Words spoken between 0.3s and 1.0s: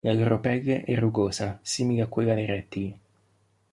pelle è